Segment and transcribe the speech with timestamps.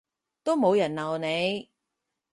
[0.43, 1.69] 都冇人鬧你